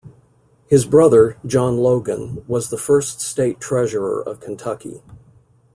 His 0.67 0.83
brother, 0.85 1.37
John 1.45 1.77
Logan, 1.77 2.43
was 2.47 2.71
the 2.71 2.77
first 2.79 3.21
state 3.21 3.59
treasurer 3.59 4.19
of 4.23 4.39
Kentucky. 4.39 5.03